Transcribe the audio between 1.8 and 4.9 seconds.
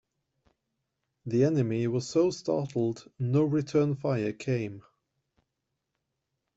was so startled no return fire came.